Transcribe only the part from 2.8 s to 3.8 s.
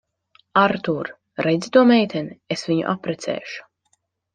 apprecēšu.